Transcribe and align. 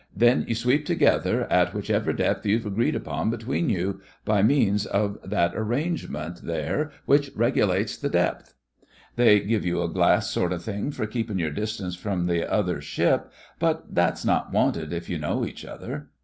Then 0.15 0.45
you 0.47 0.55
sweep 0.55 0.87
together 0.87 1.43
at 1.51 1.75
which 1.75 1.91
ever 1.91 2.11
depth 2.11 2.43
you've 2.47 2.65
agreed 2.65 2.95
upon 2.95 3.29
be 3.29 3.37
tween 3.37 3.69
you, 3.69 4.01
by 4.25 4.41
means 4.41 4.87
of 4.87 5.19
that 5.23 5.53
ar 5.55 5.61
26 5.61 5.61
THE 5.61 5.65
FRINGES 5.65 5.65
OF 5.65 5.67
THE 5.67 5.67
FLEET 5.67 5.75
rangement 5.75 6.41
there 6.47 6.91
which 7.05 7.31
regulates 7.35 7.97
the 7.97 8.09
depth. 8.09 8.53
They 9.15 9.39
give 9.41 9.63
you 9.63 9.83
a 9.83 9.87
glass 9.93 10.31
sort 10.31 10.53
o' 10.53 10.57
thing 10.57 10.89
for 10.89 11.05
keepin' 11.05 11.37
your 11.37 11.51
distance 11.51 11.95
from 11.95 12.25
the 12.25 12.51
other 12.51 12.81
ship, 12.81 13.31
but 13.59 13.93
thafs 13.93 14.25
not 14.25 14.51
wanted 14.51 14.91
if 14.91 15.07
you 15.07 15.19
know 15.19 15.45
each 15.45 15.63
other. 15.63 16.09